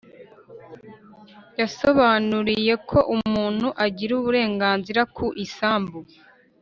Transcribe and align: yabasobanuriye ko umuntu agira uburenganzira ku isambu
yabasobanuriye 1.59 2.73
ko 2.89 2.99
umuntu 3.15 3.67
agira 3.85 4.11
uburenganzira 4.19 5.01
ku 5.15 5.25
isambu 5.45 5.99